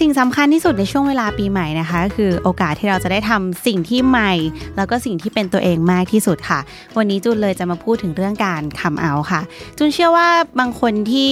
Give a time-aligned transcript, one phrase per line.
[0.00, 4.32] สิ่งสำคัญที่สุดในช่วงเวลาปีใหม่นะคะ คือโอกาสที่เราจะได้ทำสิ่งที่ใหม่
[4.76, 6.60] แล้วก็สิ่งที่เป็นตัวเองมากที่สุดค่ะ
[6.96, 9.40] วันนี้จุนเลยจะมาพูดถึงเรื่องการคำเอาค่ะ
[9.78, 10.28] จุนเชื่อว่า
[10.60, 11.30] บางคนที่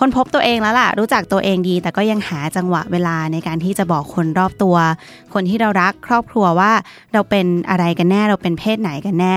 [0.00, 4.76] คนพบตัวเองแล้วล่ะ รู้จักตัวเองดี แต่ก็ยังหาจังหวะเวลาในการที่จะบอกคนรอบตัว
[5.34, 6.72] คนที่เรารักครอบครัวว่า
[7.12, 9.36] เราเป็นอะไรกันแน่เราเป็นเพศไหนกันแน่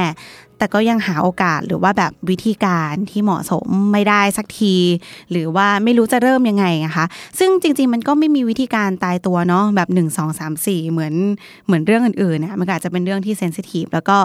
[0.60, 4.76] แต่ก็ยังหาโอกาสหรือว่าแบบวิธีการที่เหมาะสมไม่ได้สักที
[5.32, 7.06] หรือว่าไม่รู้จะเริ่มยังไงนะคะ
[7.40, 11.14] ซึ่งจริง ๆ มันก็ไม่มีวิธีการตายตัวเนาะแบบ 1 2 3 4 เหมือน
[11.66, 14.18] เหมือนเรื่องอื่นๆนะมันอาจจะเป็นเรื่องที่เซนซิทีฟแล้วก็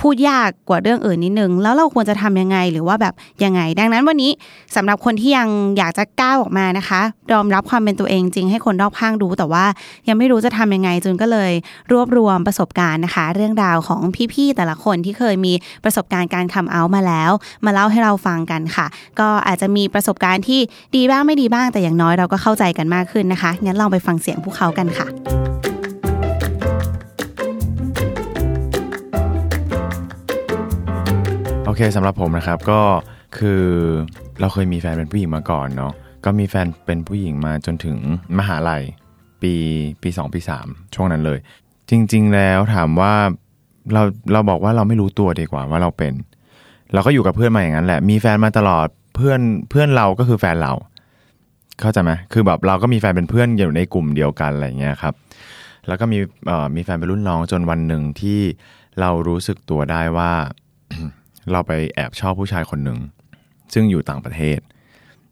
[0.00, 4.32] พูดยากกว่าเรื่องอื่นนิดนึง แล้วเราควรจะทำยังไงหรือว่าแบบยังไง ดังนั้นวันนี้
[4.76, 5.48] สำหรับคนที่ยัง
[5.78, 7.00] อยากจะก้าวออกมานะคะ
[7.32, 9.64] ยอมรับความเป็นตัวเองจริงให้คนรอบข้างรู้แต่ว่า
[10.08, 11.52] ยังไม่รู้จะทำยังไงจุนก็เลย
[11.92, 14.00] รวบรวมประสบการณ์นะคะ เรื่องราวของ
[14.32, 15.52] พี่ๆแต่ละคนที่เคยมี
[15.84, 17.30] ประสบการณ์การคัมเอาท์มาแล้ว
[17.64, 18.86] มาเล่าให้เราฟังกันค่ะ
[19.20, 20.60] ก็อาจจะมีประสบการณ์ที่
[20.96, 25.06] ดีบ้างไม่ดีบ้างแต่อย่างน้อยเราก็เข้าใจกันมากขึ้นนะคะงั้นลองไปฟังเสียงพวกเขากันค่ะ
[31.76, 32.80] เคสำหรับผมนะครับก็
[33.38, 33.62] คือ
[34.40, 35.92] เราเคยมีแฟนเป็นผู้หญิงมาก่อนเนาะ
[36.24, 37.96] ก็มีแฟนเป็นผู้หญิงมาจนถึง
[38.38, 38.82] มหาลัย
[39.42, 39.54] ปี
[40.02, 41.38] ปี2ปี3ช่วงนั้นเลย
[41.90, 43.12] จริง ๆ แล้วถามว่า
[43.92, 46.12] เราเราบอกว่าเราไม่รู้ตัวดีกว่าว่าเราเป็น
[46.94, 50.72] เราก็อยู่กับเพื่อนมาอย่างนั้นแหละ มีแฟนมาตลอดเพื่อนเพื่อนเราก็คือแฟนเรา
[51.80, 55.14] เข้าใจไหมคือแบบเราก็มีแฟนเป็นเพื่อนอยู่ในกลุ่มเดียวกันอะไรอย่างเงี้ยครับ
[55.86, 56.18] แล้วก็มี
[56.76, 58.40] มีแฟนเป็นรุ่นน้องจนวันหนึ่งที่
[59.00, 60.32] เรารู้สึกตัวได้ว่า
[61.52, 62.98] เราไปแอบชอบผู้ชายคนหนึ่ง
[63.74, 64.58] ซึ่งอยู่ต่างประเทศ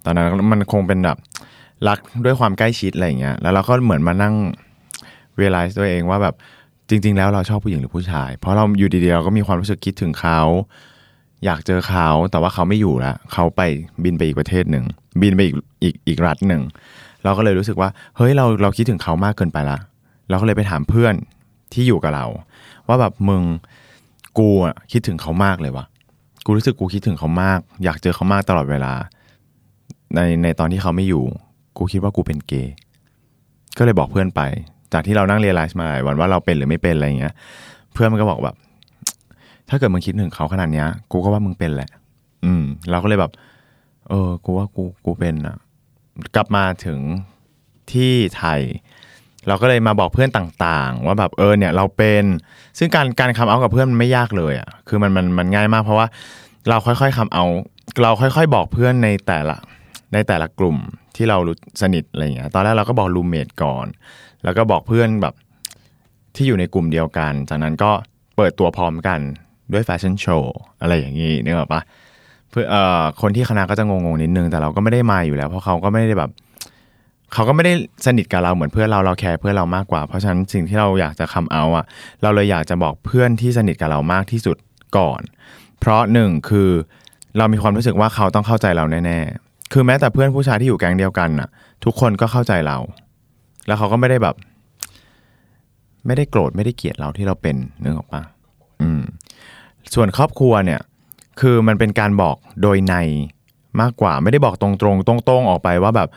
[0.04, 1.18] ตอนนั้นมันคงเป็นแบบ
[1.88, 4.34] รักด้วยความใกล้ชิดอะไรอย่างเงี้ยแล้วเราก็เหมือนมานั่ง
[5.40, 6.34] realize ตัวเองว่าแบบ
[6.88, 10.40] จริง ๆ แล้วเราชอบผู้หญิงหรือผู้ชาย เพราะเราอยู่ดีๆเราก็มีความรู้สึกคิดถึงเขา
[11.44, 13.60] อยากเจอเขาแต่ว่าเขาไม่อยู่แล้วเขาไป
[14.04, 14.84] บินไปอีกประเทศหนึ่ง
[15.22, 16.62] บินไปอีกอีกอีกรัฐหนึ่ง
[17.24, 19.78] เราก็เลยรู้สึกว่าเฮ้ยเราเราคิดถึงเขามากเกินไปละ
[20.28, 21.14] เราก็เลยไปถามเพื่อน
[21.72, 22.26] ที่อยู่กับเรา
[22.88, 23.42] ว่าแบบมึง
[24.38, 25.84] กูอะคิดถึงเขามากเลยวะ
[26.44, 28.92] กูรู้สึกกูคิดถึงเขามาก อยากเจอเขามากตลอดเวลา
[30.14, 31.24] ในในตอนที่เขาไม่อยู่
[31.76, 32.74] กูคิดว่ากูเป็นเกย์
[33.78, 34.40] ก็เลยบอกเพื่อนไป
[34.92, 37.34] จากที่เรานั่งเรียนไลซ์มาหลายวันว่าเราเป็นหรือไม่เป็นอะไรเงี้ย
[37.92, 38.56] เพื่อนมันก็บอกแบบ
[39.68, 41.90] ถ้าเกิดมึงคิดถึงเขาขนาดเนี้ย กูก็ว่ามึงเป็นแหละ
[42.44, 43.32] อืม เราก็เลยแบบ
[44.08, 45.56] เออ กูว่ากูกูเป็นอะ
[46.34, 46.98] กลับมาถึง
[47.92, 48.60] ที่ไทย
[49.48, 52.24] เราก็เลยมาบอกเพื่อนต่างๆ ว่าแบบเออเนี่ยเราเป็น
[52.78, 56.06] ซึ่งการการคำเอากับเพื่อนมันไม่ยากเลยอะคือมันมันมันง่ายมากเพราะว่า
[56.68, 57.44] เราค่อยๆ come out
[58.02, 59.56] เราค่อยๆ บอกเพื่อนในแต่ละ
[60.12, 60.76] ในแต่ละกลุ่ม
[61.16, 63.86] ที่เรารู้สนิทอะไรอย่างเงี้ยตอนแรกเราก็บอก roommate ก่อน
[64.44, 65.34] แล้วก็บอกเพื่อนแบบ
[66.36, 67.90] ที่อยู่ในกลุ่มเดียวกัน จากนั้นก็
[68.36, 69.20] เปิดตัวพร้อมกัน
[69.72, 71.80] ด้วยแฟชั่นโชว์อะไรอย่างงี้นึกออกปะ
[72.50, 76.30] เพื่อเอ่อคนที่คณะก็จะงงๆนิดนึงแต่เราก็ไม่ได้มาอยู่แล้ว เพราะเขาก็ไม่ได้แบบ
[77.32, 77.72] เขาก็ไม่ได้
[78.06, 81.84] สนิทกับเราเหมือนเพื่อนเราเรา care เพื่อนเรามากกว่า เพราะฉะนั้นสิ่งที่เราอยากจะ come out อะ
[82.22, 84.56] เราเลยอยากจะบอกเพื่อนที่สนิทกับเรามากที่สุด
[84.96, 85.20] ก่อน
[85.80, 86.70] เพราะหนึ่งคือ
[87.38, 91.48] เรามีความรู้สึกว่าเขาต้องเข้าใจเราแน่ๆ คือแม้แต่เพื่อนผู้ชายที่อยู่แก๊งเดียวกันน่ะ
[91.84, 92.76] ทุกคนก็เข้าใจเรา
[93.66, 94.34] แล้วเขาก็ไม่ได้แบบ
[96.06, 98.22] ไม่ได้โกรธไม่ได้เกลียดเราที่เราเป็นนึกออกปะ
[98.82, 99.02] อืม
[99.94, 100.80] ส่วนครอบครัวเนี่ย
[101.40, 102.94] คือมันเป็นการบอกโดยใน
[103.80, 106.08] มากกว่า ไม่ได้บอกตรงๆตรงๆออกไปว่าแบบ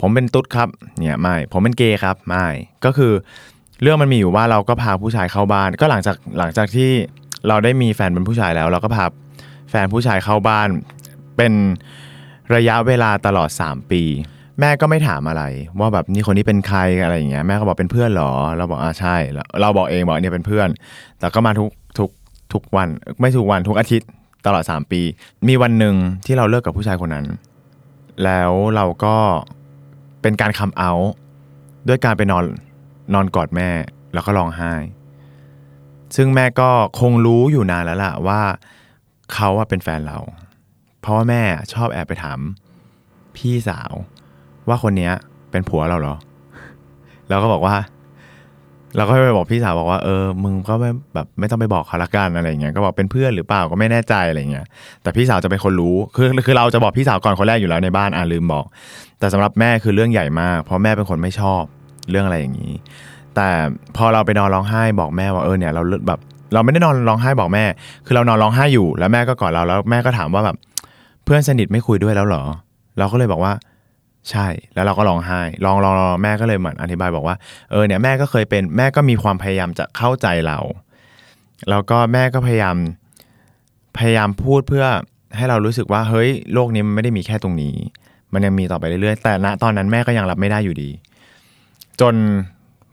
[0.00, 2.46] ผมเป็นตุ๊ดครับเนี่ยไม่ผมเป็นเกย์ครับไม่
[2.84, 3.12] ก็คือ
[3.82, 6.90] เรื่องมันมีอยู่ว่าเราก็พาผู้ชายเข้าบ้าน ก็หลังจากหลังจากที่
[7.48, 9.04] เราได้มีแฟนเป็นผู้ชายแล้ว เราก็พา
[9.70, 10.68] แฟนผู้ชายเข้าบ้าน
[11.36, 11.52] เป็น
[12.54, 14.02] ระยะเวลาตลอด 3 ปี
[14.60, 15.42] แม่ก็ไม่ถามอะไร
[15.78, 20.68] ว่าแบบนี่คนนี้เป็นใครอะไรอย่างเงี้ยแม่ก็บอกเป็นเพื่อนเหรอ เราบอกอ่าใช่เราเราบอกเองบอกเนี่ยเป็นเพื่อน
[21.18, 22.10] แต่ก็มาทุกทุก
[22.52, 22.88] ทุกวัน
[23.20, 24.08] ไม่ทุกวันทุกอาทิตย์
[24.46, 25.00] ตลอด 3 ปี
[25.48, 25.94] มีวันหนึ่ง
[26.26, 27.26] ที่เราเลิกกับผู้ชายคนนั้น
[28.24, 29.16] แล้วเราก็
[30.22, 31.12] เป็นการคัมเอาท์
[31.88, 32.44] ด้วยการไปนอน
[33.14, 33.70] นอนกอดแม่
[34.12, 34.72] แล้วก็ร้องไห้
[36.16, 36.70] ซึ่งแม่ก็
[37.00, 38.40] คงรู้อยู่นานแล้วล่ะว่า
[39.32, 40.18] เขาอะเป็นแฟนเรา
[41.00, 41.42] เพราะว่าแม่
[41.72, 42.38] ชอบแอบไปถาม
[43.36, 43.92] พี่สาว
[44.68, 45.12] ว่าคนเนี้ย
[45.50, 46.16] เป็นผัวเราเหรอ
[47.28, 47.76] แล้วก็บอกว่า
[48.96, 54.66] เราก็ไปบอกพี่สาวบอกว่าเออมึงก็ไม่แบบไม่ต้องไปบอกเขาละกันอะไรเงี้ยก็บอกเป็นเพื่อนหรือเปล่าก็ไม่แน่ใจอะไรเงี้ย
[55.02, 58.64] แต่พี่สาวจะเป็นคนรู้คือคือเราจะบอกพี่สาวก่อนคนแรกอยู่แล้วในบ้านอ่าลืมบอก
[59.18, 61.62] แต่สำหรับแม่คือเรื่องใหญ่มาก เพราะแม่เป็นคนไม่ชอบ
[62.10, 62.72] เรื่องอะไรอย่างนี้
[63.36, 63.48] แต่
[63.96, 66.18] พอเราไปนอนร้องไห้บอกแม่ว่าเออเนี่ยเราแบบ
[66.54, 67.64] เราไม่ได้นอนร้องไห้บอกแม่
[68.06, 70.56] คือเรานอนร้องไห้อยู่แล้วแม่ก็กอดเราแล้วแม่ก็ถามว่าแบบ
[71.24, 72.42] เพื่อนสนิทไม่คุยด้วยแล้วเหรอ
[72.98, 73.52] เราก็เลยบอกว่า
[74.30, 77.36] ใช่ แล้วเราก็ร้องไห้ลองลองแม่ก็เลยเหมือนอธิบายบอกว่า
[77.70, 80.58] เออเนี่ยแม่ก็เคยเป็นแม่ก็มีความพยายามจะเข้าใจเรา
[81.70, 82.76] แล้วก็แม่ก็พยายาม
[83.98, 84.86] พยายามพูดเพื่อ
[85.36, 87.76] ให้เรารู้สึกว่าเฮ้ยโลกนี้มันไม่ได้มีแค่ตรงนี้
[88.32, 90.90] มันยังมีต่อไปเรื่อยๆ แต่ณตอนนั้นแม่ก็ยังรับไม่ได้อยู่ดี
[92.00, 92.14] จน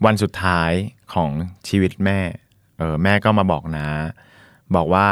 [0.05, 0.71] วันสุดท้าย
[1.13, 1.29] ของ
[1.67, 2.19] ชีวิตแม่
[2.77, 3.87] เออแม่ก็มาบอกนะ
[4.75, 5.07] บอกว่า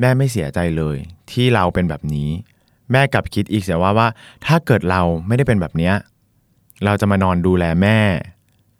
[0.00, 0.96] แม่ไม่เสียใจเลย
[1.32, 2.28] ที่เราเป็นแบบนี้
[2.92, 4.08] แม่กลับคิดอีกเสียว่าว่า
[4.46, 5.94] ถ้าเกิดเราไม่ได้เป็นแบบเนี้ย
[6.84, 7.98] เราจะมานอนดูแลแม่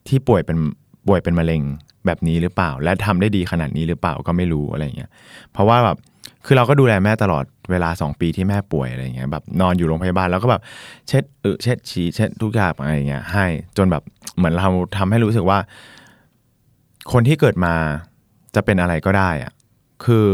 [0.08, 0.56] ที่ป่วยเป็น
[1.06, 1.62] ป่วยเป็นมะเร็ง
[2.06, 5.10] แบบนี้หรือเปล่า และทำได้ดีขนาดนี้หรือเปล่าก็ไม่รู้อะไรเงี้ย
[5.52, 5.96] เพราะว่าแบบ
[6.46, 10.62] คือเราก็ดูแลแม่ตลอดเวลาสองปีที่แม่ป่วยอะไรเงี้ยแบบนอนอยู่โรงพยาบาลแล้วก็แบบ
[11.08, 13.46] เช็ดเออเช็ดฉี่เช็ดทุกอย่างอะไรเงี้ยให้
[13.76, 14.02] จนแบบ
[14.36, 15.58] เหมือนเราทำให้รู้สึกว่า
[17.12, 17.74] คนที่เกิดมา
[18.54, 19.52] จะเป็นอะไรก็ได้อะ
[20.04, 20.26] คือ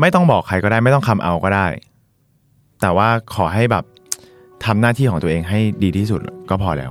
[0.00, 1.66] ไม่ต้องบอกใครก็ได้ ไม่ต้องคำเอาก็ได้
[2.80, 3.84] แต่ว่าขอให้แบบ
[4.64, 6.20] ทำหน้าที่ของตัวเองให้ดีที่สุด
[6.50, 6.90] ก็พอแล้ว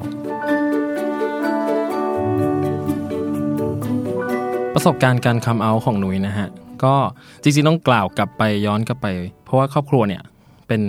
[4.74, 6.48] ประสบการณ์การ come out ของหนุยนะฮะ
[6.84, 6.96] ก็
[7.42, 9.08] จริงๆต้องกล่าวกลับไปย้อนกลับไป
[9.44, 10.22] เพราะว่าครอบครัวเนี่ย
[10.68, 10.82] เป็น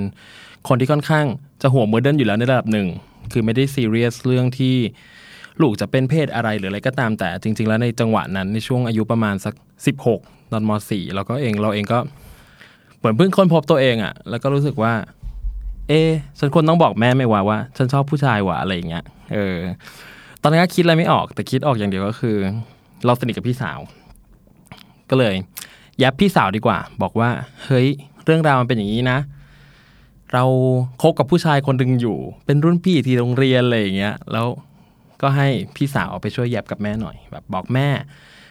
[0.69, 1.27] คนที่ค่อนข้าง
[1.63, 2.89] จะหัว modern อยู่แล้วในระดับหนึ่ง
[3.33, 4.75] คือไม่ได้ซีเรียสเรื่องที่
[5.61, 9.55] ลูกจะเป็นเพศอะไรหรืออะไรก็ตามแต่จริง ๆ แล้วในจังหวะนั้นในช่วงอายุประมาณสัก
[10.03, 11.99] 16 ตอนม .4 แล้วก็เองเราเองก็
[13.07, 14.93] มือนเพิ่งค้นพบตัวเองอะ่ะ แล้วก็รู้สึกว่า
[15.89, 16.01] เอ๊
[16.39, 19.57] ฉันควรต้องบอกแม่ไหม่ว่าว่า ฉันชอบผู้ชายว่ะอะไรอย่างเงี้ยเออ
[20.43, 22.37] ตอนนั้นก็คิดอะไรไม่ออก แต่คิดออกอย่างเดียวก็คือ
[23.05, 23.79] เราสนิทกับพี่สาว
[25.11, 25.35] ก็เลย
[26.03, 27.31] ยับพี่สาวดีกว่า บอกว่า
[27.65, 27.89] เฮ้ย
[28.25, 29.19] เรื่องราวมันเป็นอย่างนี้นะ
[30.33, 30.45] เรา
[31.03, 34.47] คบกับผู้ชายคนหนึ่งอยู่ เป็นรุ่นพี่ที่โรงเรียนอะไรอย่างเงี้ย แล้ว
[35.23, 37.89] ก็ให้พี่สาวไปช่วยแยบกับแม่หน่อย แบบบอกแม่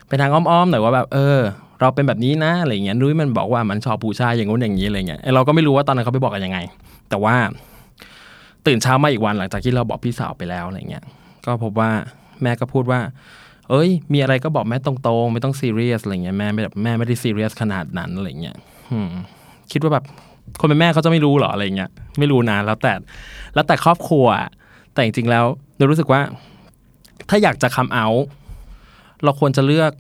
[0.07, 1.39] ไปทางอ้อมๆหน่อยว่าแบบ เออ
[1.81, 6.60] เราเป็นแบบนี้นะอะไรเงี้ยนุ้ยมันบอกว่ามันชอบผู้ชายอย่างงู้นอย่างนี้อะไรเงี้ยเราก็ไม่รู้ว่าตอนนั้นเขาไปบอกกันยังไง
[7.10, 7.36] แต่ว่า
[8.66, 11.04] ตื่นเช้ามาอีกวันหลังจากที่เราบอกพี่สาวไปแล้วอะไรเงี้ย
[11.45, 11.92] ก็พบว่า
[12.42, 13.00] แม่ก็พูดว่า
[13.69, 18.56] เอ้ย มีอะไรก็บอกแม่ตรงๆไม่ต้องซีเรียสอะไรเงี้ยแม่ไม่แบบแม่ไม่ได้ซีเรียสขนาดนั้นอะไรเงี้ย
[19.72, 20.06] คิดว่าแบบ
[20.60, 21.89] คนเป็นแม่เขาจะไม่รู้หรออะไรเงี้ย
[22.19, 22.94] ไม่รู้นะแล้วแต่
[23.54, 24.25] แล้วแต่ครอบครัว
[24.94, 25.45] แต่จริงๆแล้ว
[25.77, 26.22] เรารู้สึกว่า
[27.30, 28.07] ถ้าอยากจะคัมเอา
[29.24, 29.92] เราควรจะเลือก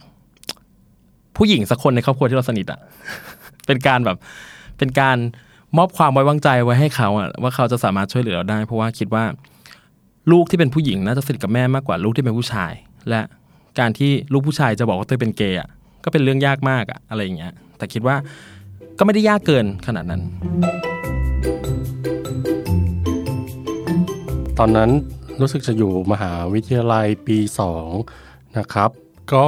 [1.37, 2.79] ผู้หญิงสักคนในครอบครัวที่เราสนิทอะ
[3.67, 4.17] เป็นการแบบ
[4.77, 5.17] เป็นการ
[5.77, 9.23] มอบความไว้วางใจไว้ให้เขาอะว่าเขาจะสามารถช่วยเหลือเราได้ เพราะว่าคิดว่า
[10.31, 12.73] ลูกที่เป็นผู้หญิงน่าจะสนิทกับแม่มากกว่าลูกที่เป็นผู้ชาย
[13.09, 13.21] และ
[13.79, 15.69] การที่ลูกผู้ชายจะบอกว่าเต้ยเป็นเกย์อะ
[16.03, 18.15] ก็เป็นเรื่องยากมากอะอะไรอย่างเงี้ย แต่คิดว่า
[18.97, 20.21] ก็ไม่ได้ยากเกินขนาดนั้น
[24.59, 24.89] ตอนนั้น
[25.41, 27.87] รู้สึกจะอยู่มหาวิทยาลัยปีสอง
[28.57, 28.89] นะครับ
[29.33, 29.47] ก็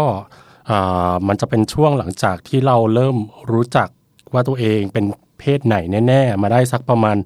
[1.28, 3.18] มันจะเป็นช่วงหลังจากที่เราเริ่ม
[3.52, 3.90] รู้จัก
[4.34, 5.06] ว่าตัวเองเป็น
[5.40, 5.76] เพศไหน
[6.08, 7.18] แน่ ๆ มาได้สักประมาณ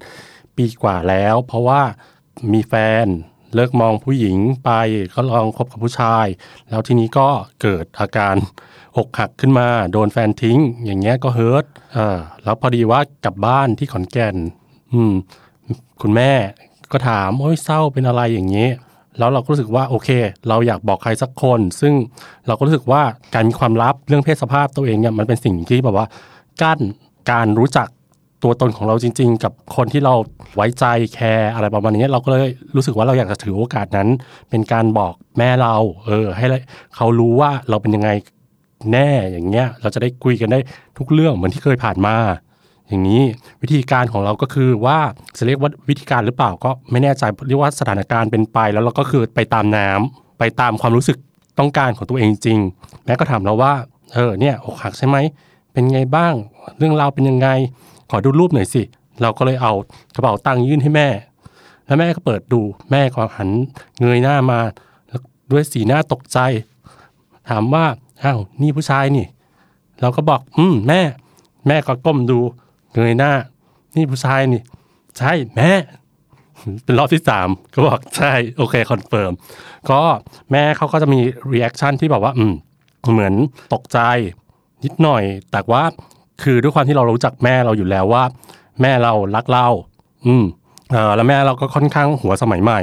[0.56, 1.82] ปีกว่าแล้ว เพราะว่า
[2.52, 2.74] มีแฟ
[3.04, 3.06] น
[3.54, 4.70] เลิกมองผู้หญิงไป
[5.14, 6.26] ก็ลองคบกับผู้ชาย
[6.68, 7.28] แล้วทีนี้ก็
[7.62, 8.36] เกิดอาการ
[8.96, 11.64] อกหักขึ้นมา โดนแฟนทิ้ง อย่างเงี้ยก็เฮิร์ต
[11.96, 14.36] อ่าแล้วพอดีว่ากลับบ้านที่ขอนแก่น
[14.92, 15.12] อืม
[16.02, 16.32] คุณแม่
[16.92, 18.72] ก็ถามโอ้ยเศร้าเป็นอะไรอย่างนี้ย
[19.18, 20.08] แล้วเราก็รู้สึกว่าโอเค
[20.48, 21.94] เราอยากบอกใครสักคน ซึ่ง
[22.46, 23.02] เราก็รู้สึกว่า
[23.34, 26.06] การมีความลับเรื่องเพศสภาพตัวเองเนี่ยมันเป็นสิ่งที่แบบว่า
[26.62, 26.80] กั้น
[27.30, 27.88] การรู้จัก
[28.42, 30.14] ตัวตนของเราจริง ๆ กับคนที่เรา
[30.56, 30.84] ไว้ใจ
[31.14, 34.08] แคร์อะไรประมาณนี้เราก็เลยรู้สึกว่าเราอยากจะถือโอกาสนั้น
[34.50, 35.74] เป็นการบอกแม่เรา
[36.06, 36.46] เออ ให้
[36.96, 38.10] เขารู้ว่าเราเป็นยังไง
[38.92, 40.58] แน่อย่างเงี้ย เราจะได้คุยกันได้
[40.98, 42.16] ทุกเรื่องเหมือนที่เคยผ่านมา
[42.92, 43.22] อย่างนี้
[43.62, 44.98] วิธีการของเราก็คือว่า
[45.36, 51.18] จะเรียกว่าวิธีการหรือเปล่าก็ไม่แน่ใจเรียกว่าสถานการณ์เป็นไป แล้วเราก็คือไปตามน้ำไปตามความรู้สึก
[51.58, 52.58] ต้องการของตัวเองจริง
[53.04, 53.72] แม่ก็ถามเราว่า
[54.14, 55.16] เออเนี่ยอกหักใช่ไหม
[55.72, 56.34] เป็นไงบ้าง
[56.78, 57.48] เรื่องราวเป็นยังไง
[58.10, 58.82] ขอดูรูปหน่อยสิ
[59.22, 59.72] เราก็เลยเอา
[60.14, 61.08] กระเป๋าตังค์ยื่นให้แม่
[61.86, 63.48] แล้วแม่ก็เปิดดูแม่ก็หัน
[64.00, 64.58] เงยหน้ามา
[65.50, 66.38] ด้วยสีหน้าตกใจ
[67.48, 67.84] ถามว่า
[68.24, 69.26] อ้าวนี่ผู้ชายนี่
[70.00, 71.00] เราก็บอก อืมแม่
[71.68, 72.38] แม่ก็ก้มดู
[72.94, 73.32] เงยหน้า
[73.96, 74.62] นี่ผู้ชายนี่
[75.18, 75.70] ใช่แม่
[76.84, 79.32] เป็นรอบที่สามก็บอกใช่ โอเค confirm
[79.90, 80.00] ก็
[80.52, 81.20] แม่เขาก็จะมี
[81.52, 82.52] reaction ที่แบบว่า อืม
[83.12, 83.34] เหมือน
[83.74, 83.98] ตกใจ
[84.84, 85.22] นิดหน่อย
[85.52, 85.82] แต่ว่า
[86.42, 88.22] คือด้วยความที่เรารู้จักแม่เราอยู่แล้วว่า
[88.82, 89.66] แม่เรารักเรา
[90.26, 90.44] อืม
[90.90, 92.80] เออแล้วแม่เราก็ค่อนข้างหัวสมัยใหม่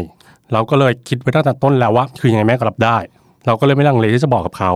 [0.54, 2.98] เราก็เลยคิดไว้ตั้งแต่ต้นแล้วว่า คือยังไงแม่ก็รับได้
[3.46, 4.72] เราก็เลยไม่ลังเลที่จะบอกกับเขา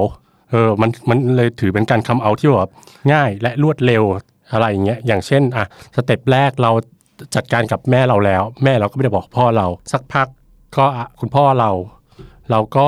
[0.52, 2.72] เออมันมันเลยถือเป็นการคำเอาที่แบบ
[3.14, 4.04] ง่ายและรวดเร็ว
[4.54, 6.72] อะไรอย่างเงี้ยอย่างเช่นอะสเต็ปแรกเรา
[7.36, 10.28] จัดการกับแม่เราแล้ว แม่เราก็ไม่ได้บอกพ่อเรา สักพัก
[10.78, 10.86] ก็
[11.20, 11.72] คุณพ่อเรา
[12.52, 12.88] เราก็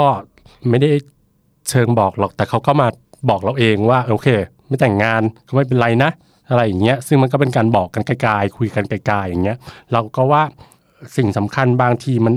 [0.69, 0.91] ไม่ได้
[1.69, 2.87] เชิงบอกหรอกแต่เขาก็มา
[3.29, 4.27] บอกเราเองว่าโอเค
[4.67, 6.11] ไม่แต่งงานก็ไม่เป็นไรนะ
[6.49, 9.57] อะไรอย่างเงี้ยซึ่งมันก็เป็นการบอกกันไกลๆคุยกันไกลๆอย่างเงี้ย
[9.91, 10.43] เราก็ว่า
[11.17, 12.35] สิ่งสำคัญบางทีมัน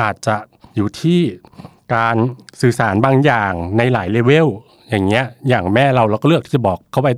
[0.00, 0.36] อาจจะ
[0.76, 1.20] อยู่ที่
[1.94, 2.16] การ
[2.60, 4.46] สื่อสารบางอย่างในหลายเลเวล
[4.90, 7.08] อย่างเงี้ยอย่างแม่เราเราก็เลือกที่จะบอกเขาไป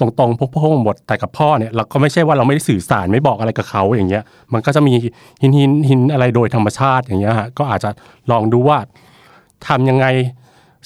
[0.00, 4.22] ตรงๆพงๆหมดแต่กับพ่อเนี่ยเราก็ไม่ใช่ว่าเราไม่ได้สื่อสารไม่บอกอะไรกับเขาอย่างเงี้ย
[4.52, 4.94] มันก็จะมี
[5.42, 7.90] หินหินหินอะไรโดยธรรมชาติอย่างเงี้ยฮะก็อาจจะ
[8.30, 8.78] ลองดูว่า
[9.68, 10.06] ทำยังไง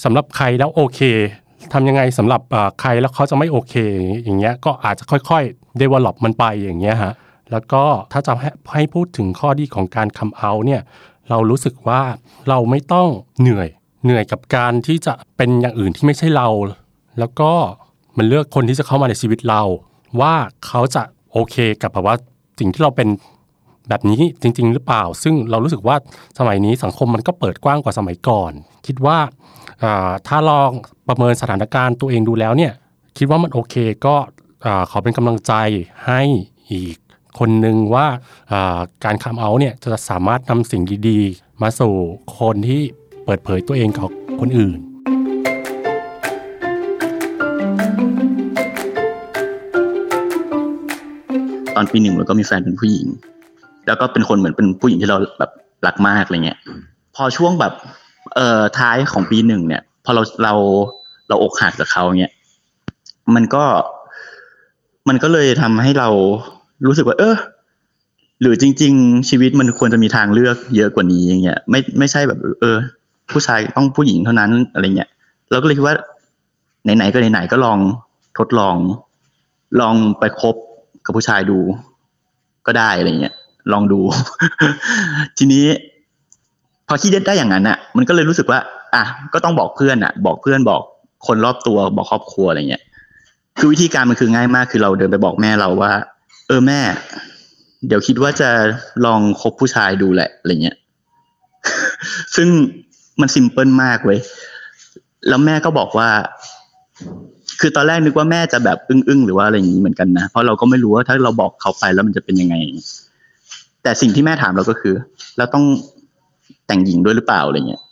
[0.04, 1.00] สำหรับใครแล้วโอเค
[1.72, 2.40] ทำยังไงสำหรับ
[2.80, 3.74] ใครแล้วเขาจะไม่โอเค
[4.24, 7.12] อย่างเงี้ยก็อาจจะค่อยๆ develop มันไปอย่างเงี้ยฮะ
[7.50, 10.80] แล้วก็ถ้าจะใหให้พูดถึงข้อดีของการคำเอาเนี่ย
[11.28, 12.02] เรารู้สึกว่า
[12.48, 13.08] เราไม่ต้อง
[13.40, 13.68] เหนื่อย
[14.04, 16.48] เหนื่อยกับการที่จะเป็นอย่างอื่นที่ไม่ใช่เรา
[17.18, 17.52] แล้วก็
[18.22, 19.62] มันเลือกคนที่จะเข้ามาในชีวิตเรา
[20.20, 20.34] ว่า
[20.66, 22.16] เขาจะโอเคกับแบบว่า
[22.58, 23.08] สิ่งที่เราเป็น
[23.88, 25.96] แบบนี้จริง ๆ หรือเปล่า ซึ่งเรารู้สึกว่า
[26.38, 28.52] สมัยนี้สังคมมันก็เปิดกว้างกว่าสมัยก่อน
[28.86, 29.18] คิดว่า
[30.26, 30.70] ถ้าลอง
[31.08, 32.72] ประเมินสถานการณ์ตัวเองดูแล้วเนี่ย
[33.18, 33.74] คิดว่ามันโอเค
[34.06, 34.14] ก็
[34.90, 35.52] ขอเป็นกำลังใจ
[36.06, 36.22] ให้
[36.72, 36.96] อีก
[37.38, 38.06] คนหนึ่งว่า
[39.04, 41.94] การคัมเอาเนี่ยจะสามารถนำสิ่งดีๆ มาสู่
[42.38, 42.82] คนที่
[43.24, 44.10] เปิดเผยตัวเองกับ
[44.40, 44.80] คนอื่น
[51.80, 53.06] อนปีหนึ่งเราก็มีแฟนเป็นผู้หญิง
[53.86, 55.50] แล้วก็เป็นคนเหมือนเป็นผู้หญิงที่เราแบบ
[55.86, 56.58] รักมากอะไรเงี้ย
[57.16, 57.72] พอช่วงแบบ
[58.34, 60.54] เอ่อท้ายของปีหนึ่งเนี่ย พอเราเรา
[61.28, 62.32] เราอกหักกับเขาเนี่ย
[63.34, 63.64] มันก็
[65.08, 66.08] มันก็เลยทำให้เรา
[66.86, 67.36] รู้สึกว่า เออ
[68.40, 72.76] หรือจริง ๆ ชีวิตมันควรจะมีทางเลือกเยอะกว่านี้อย่างเงี้ยไม่ไม่ใช่แบบ เออ
[73.32, 75.10] ผู้ชายต้องผู้หญิงเท่านั้นอะไรเงี้ย
[75.50, 75.96] เราก็เลยคิดว่า
[76.84, 77.78] ไหนๆก็ไหนๆก็ลอง
[78.38, 78.76] ทดลอง
[79.80, 80.56] ลองไปคบ
[81.04, 81.58] กับผู้ชายดู
[82.66, 83.34] ก็ได้อะไรเงี้ย
[83.72, 84.00] ลองดู
[85.38, 85.64] ทีนี้
[86.88, 88.58] พอคิดได้อย่างนั้นอะ มันก็เลยรู้สึกว่า
[88.94, 90.82] อะก็ต้องบอกเพื่อนอะ บอกเพื่อนบอก
[91.26, 92.82] คนรอบตัวบอกครอบครัวอะไรเงี้ย
[93.58, 95.92] คือวิธีการมันคือง่ายมาก คือเราเดินไปบอกแม่เราว่า
[96.48, 96.80] เออแม่
[97.86, 98.50] เดี๋ยวคิดว่าจะ
[99.06, 100.76] ลองคบผู้ชายดูแหละอะไรเงี้ย
[102.36, 102.48] ซึ่ง
[103.20, 104.20] มันซิมเพิลมากเว้ย
[105.28, 106.08] แล้วแม่ก็บอกว่า
[107.60, 112.54] คือตอนแรกนึกว่าแม่จะแบบอึ้งๆหรือว่าอะไรอย่างนี้เหมือนกันนะเพราะเราก็ไม่รู้ว่าถ้าเราบอกเขาไปแล้วมันจะเป็นยังไง
[113.82, 114.94] แต่สิ่งที่แม่ถามเราก็คือ
[115.38, 115.64] เราต้อง
[116.66, 117.82] แต่งหญิงด้วยหรือเปล่าอะไรเงี้ย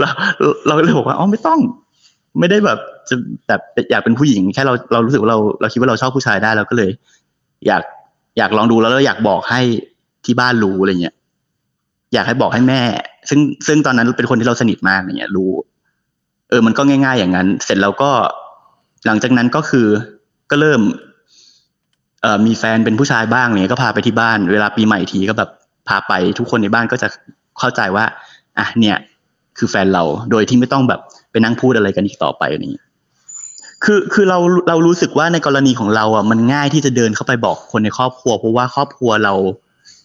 [0.00, 0.08] เรา
[0.66, 1.60] เราเลยบอกว่าอ๋อไม่ต้อง
[2.38, 3.16] ไม่ได้แบบจะ
[3.48, 3.60] แบบ
[3.90, 6.90] อยากเป็นผู้หญิงแค่เราเรารู้สึกว่าเราเราคิดว่าเราชอบผู้ชายได้เราก็เลย
[7.66, 7.82] อยาก
[8.38, 9.60] อยากลองดูแล้วเราอยากบอกให้
[10.24, 11.14] ที่บ้านรู้อะไรเงี้ย
[12.14, 12.80] อยากให้บอกให้แม่
[13.28, 15.50] ซึ่งซึ่งตอนนั้นเป็นคนที่เราสนิทมากอย่างเงี้ย รู้
[16.48, 18.10] เออมันก็ง่าย ๆ อย่างนั้น เสร็จแล้วก็
[19.06, 19.86] หลังจากนั้นก็คือ
[20.50, 20.80] ก็เริ่ม
[22.22, 25.50] เอ่อมีแฟนเป็นผู้ชายบ้างเนี่ยก็พาไปที่บ้าน เวลาปีใหม่ทีก็แบบ
[25.88, 27.08] พาไปทุกคนในบ้านก็จะ
[27.58, 28.04] เข้าใจว่า
[28.58, 28.96] อะเนี่ย
[29.58, 31.00] คือแฟนเราโดยที่ไม่ต้องแบบ
[31.30, 32.80] ไปนั่งพูดอะไรกันอีกต่อไปนี่
[33.84, 34.38] คือคือเรา
[34.68, 39.34] เรารู้สึกว่าในกรณีของเราอะมันง่ายที่จะเดินเข้าไปบอกคนในครอบครัวเพราะว่าครอบครัวเรา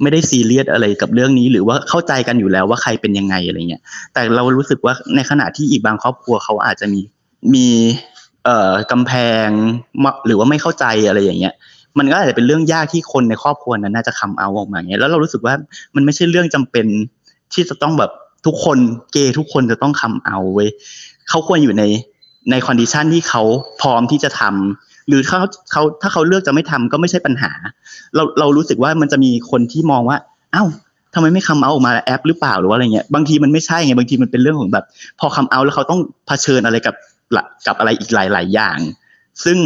[0.02, 3.82] ไม่ได้ซีเรียสอะไรกับเรื่องนี้ หรือว่าเข้าใจกันอยู่แล้วว่าใครเป็นยังไงอะไรเงี้ย
[4.14, 7.02] แต่เรารู้สึกว่าในขณะที่อีกบางครอบครัวเขาอาจจะมี
[7.54, 7.68] มี
[8.46, 9.12] เอ่อกำแพ
[9.48, 9.50] ง
[10.26, 11.54] หรือว่าไม่เข้าใจอะไรอย่างเงี้ย
[11.98, 15.54] มันก็อาจจะเป็นเรื่องยากที่คนในครอบครัวนั้นน่าจะ come out ออกมาเงี้ยแล้วเรารู้สึกว่า
[15.96, 16.86] มันไม่ใช่เรื่องจำเป็น
[17.54, 18.12] ที่จะต้องแบบ
[18.46, 18.78] ทุกคน
[19.12, 20.70] เกย์ทุกคนจะต้อง come out เว้ย
[21.30, 21.84] เขาควรอยู่ใน
[22.52, 23.44] ใน condition ที่เขา
[23.82, 25.40] พร้อมที่จะทำ หรือเขา
[25.72, 27.52] เขาถ้าเขาเลือกจะไม่ทำก็ไม่ใช่ปัญหา
[28.16, 30.18] เราเรารู้สึกว่ามันจะมีคนที่มองว่า
[30.54, 30.64] เอ้า
[31.14, 34.86] ทำไมไม่คำเอาออกมาแอปหรือเปล่าหรือว่าอะไรเงี้ยบางทีมันไม่ใช่ไงบางทีมันเป็นเรื่องของแบบ
[35.20, 36.96] พอคำเอาแล้วเขาต้องเผชิญอะไรกับ
[37.68, 38.78] กับอะไรอีกหลาย ๆ อย่าง
[39.44, 39.58] ซึ่ง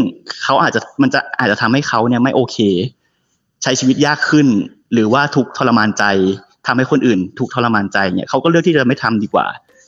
[0.44, 2.58] เขาอาจจะมันจะอาจจะทำให้เขาเนี่ยไม่โอเค
[3.64, 4.48] ใช้ชีวิตยากขึ้น
[4.94, 6.04] หรือว่าทุกทรมานใจ
[6.68, 9.46] ทำให้คนอื่นทุกทรมานใจเนี่ยเขาก็เลือกที่จะไม่ทำดีกว่า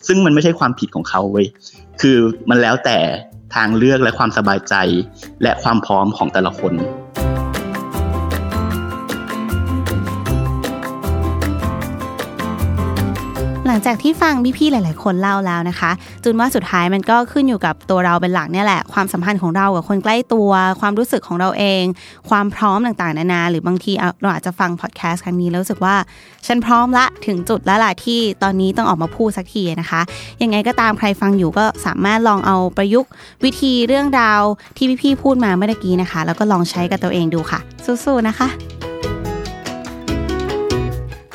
[0.07, 1.47] ซึ่งมันไม่ใช่ความผิดของเขาเว้ย
[2.01, 2.17] คือ
[2.49, 2.97] มันแล้วแต่
[3.55, 4.75] ทางเลือกและความสบายใจ
[5.43, 6.73] และความพร้อมของแต่ละคน
[13.71, 15.91] หลังจากที่ฟังพี่ๆหลาย ๆ คนเล่าแล้วนะคะ
[16.23, 21.83] จุนว่าสุดท้ายมันก็ขึ้นอยู่กับตัวเราเป็นหลักเนี่ยแหละ ความสัมพันธ์ของเรากับคนใกล้ตัว ความรู้สึกของเราเอง
[22.29, 25.95] ความพร้อมต่างๆ นานา หรือบางทีเราอาจจะฟังพอดแคสต์ครั้งนี้แล้วรู้สึกว่า
[26.47, 30.01] ฉันพร้อมละถึงจุดแล้วล่ะที่ตอนนี้ต้องออกมาพูดสักทีนะคะ
[30.41, 33.09] ยังไงก็ตามใครฟังอยู่ก็สามารถลองเอาประยุกต์
[33.43, 34.41] วิธีเรื่องราว
[34.77, 38.49] ที่พี่ๆพูดมาเมื่อกี้นะคะ แล้วก็ลองใช้กับตัวเองดูค่ะ สู้ๆนะคะ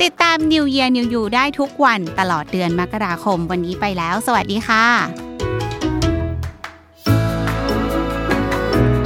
[0.05, 4.87] ติดตาม New Year New You ได้ทุกวันตลอดเดือนมกราคมวันนี้ไปแล้ว สวัสดีค่ะ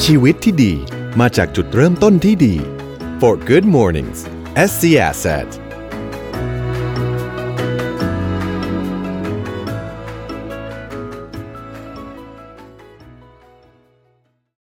[0.05, 0.73] ชีวิตที่ดี
[1.21, 2.57] มาจากจุดเริ่มต้นที่ดี
[3.21, 4.19] For Good Mornings
[4.71, 5.49] SC Asset